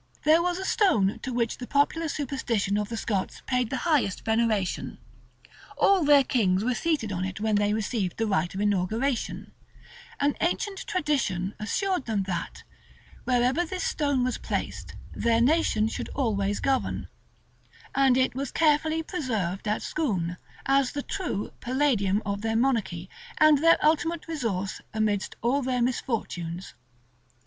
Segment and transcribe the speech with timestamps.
[0.23, 4.25] There was a stone to which the popular superstition of the Scots paid the highest
[4.25, 4.97] veneration:
[5.77, 9.51] all their kings were seated on it when they received the rite of inauguration:
[10.19, 12.63] an ancient tradition assured them that,
[13.25, 17.07] wherever this stone was placed, their nation should always govern:
[17.93, 23.07] and it was carefully preserved at Scone, as the true, palladium of their monarchy,
[23.37, 26.73] and their ultimate resource amidst all their misfortunes.